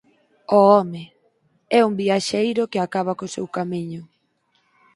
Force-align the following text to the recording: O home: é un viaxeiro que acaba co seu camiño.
O 0.57 0.57
home: 0.73 1.03
é 1.77 1.79
un 1.89 1.93
viaxeiro 2.03 2.69
que 2.71 2.79
acaba 2.81 3.17
co 3.19 3.33
seu 3.35 3.45
camiño. 3.57 4.01